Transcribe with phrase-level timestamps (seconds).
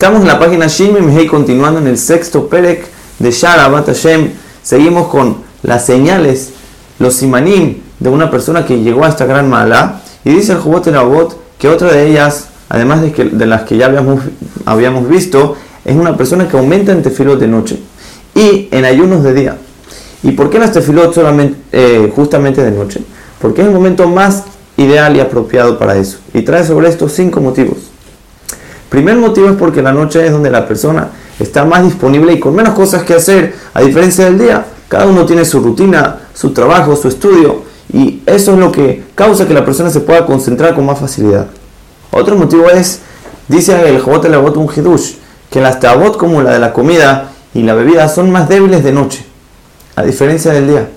[0.00, 2.86] Estamos en la página Shimim Hei continuando en el sexto Perek
[3.18, 4.30] de Sharabat Hashem.
[4.62, 6.50] Seguimos con las señales,
[7.00, 10.00] los simanim de una persona que llegó a esta gran mala.
[10.24, 14.20] Y dice el Jobot Abot que otra de ellas, además de, las que ya habíamos,
[14.66, 17.80] habíamos visto, es una persona que aumenta en tefilot de noche
[18.36, 19.58] y en ayunos de día.
[20.22, 23.00] ¿Y por qué las tefilot solamente, eh, justamente de noche?
[23.40, 24.44] Porque es el momento más
[24.76, 26.18] ideal y apropiado para eso.
[26.32, 27.97] Y trae sobre esto cinco motivos.
[28.88, 32.54] Primer motivo es porque la noche es donde la persona está más disponible y con
[32.54, 34.66] menos cosas que hacer, a diferencia del día.
[34.88, 37.62] Cada uno tiene su rutina, su trabajo, su estudio,
[37.92, 41.46] y eso es lo que causa que la persona se pueda concentrar con más facilidad.
[42.10, 43.00] Otro motivo es,
[43.48, 45.16] dice el Jobot el Abot un Hidush,
[45.50, 48.92] que las tabot como la de la comida y la bebida son más débiles de
[48.92, 49.24] noche,
[49.96, 50.88] a diferencia del día.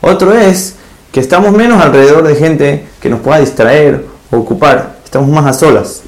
[0.00, 0.76] Otro es
[1.12, 5.52] que estamos menos alrededor de gente que nos pueda distraer o ocupar, estamos más a
[5.52, 6.02] solas.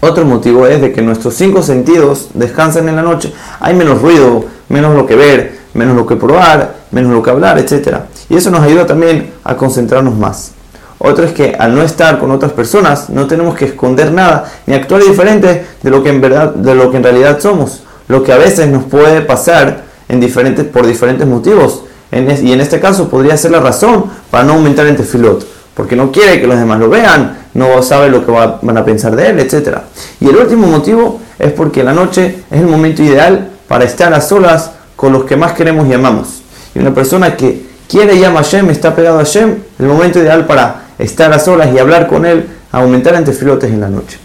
[0.00, 3.32] Otro motivo es de que nuestros cinco sentidos descansan en la noche.
[3.60, 7.58] Hay menos ruido, menos lo que ver, menos lo que probar, menos lo que hablar,
[7.58, 7.98] etc.
[8.28, 10.52] Y eso nos ayuda también a concentrarnos más.
[10.98, 14.74] Otro es que al no estar con otras personas no tenemos que esconder nada ni
[14.74, 17.82] actuar diferente de lo que en verdad, de lo que en realidad somos.
[18.08, 21.82] Lo que a veces nos puede pasar en diferentes, por diferentes motivos.
[22.12, 25.55] y en este caso podría ser la razón para no aumentar en tefilot.
[25.76, 29.14] Porque no quiere que los demás lo vean, no sabe lo que van a pensar
[29.14, 29.78] de él, etc.
[30.20, 34.22] Y el último motivo es porque la noche es el momento ideal para estar a
[34.22, 36.42] solas con los que más queremos y amamos.
[36.74, 40.18] Y una persona que quiere y ama a Hashem, está pegado a Hashem, el momento
[40.18, 44.18] ideal para estar a solas y hablar con él, aumentar entre filotes en la noche.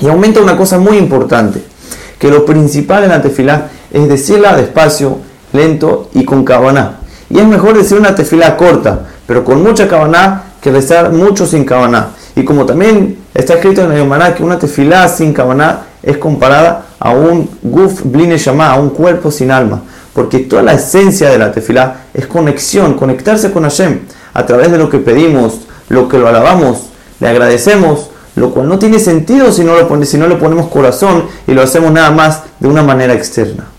[0.00, 1.62] Y aumenta una cosa muy importante,
[2.18, 5.18] que lo principal en la tefilá es decirla despacio,
[5.52, 6.98] lento y con cabaná.
[7.30, 11.64] Y es mejor decir una tefilá corta, pero con mucha cabaná, que rezar mucho sin
[11.64, 12.10] cabaná.
[12.36, 16.86] Y como también está escrito en el Yomaná que una tefilá sin kabaná es comparada
[16.98, 19.82] a un guf bline a un cuerpo sin alma.
[20.14, 24.00] Porque toda la esencia de la tefilá es conexión, conectarse con Hashem
[24.34, 28.78] a través de lo que pedimos, lo que lo alabamos, le agradecemos, lo cual no
[28.78, 32.42] tiene sentido si no, lo si no le ponemos corazón y lo hacemos nada más
[32.60, 33.71] de una manera externa.